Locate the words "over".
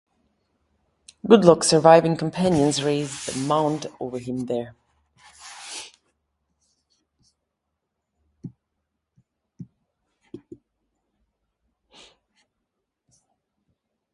3.99-4.17